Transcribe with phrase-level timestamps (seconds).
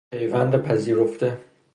[0.11, 1.37] پیوند پذیرفته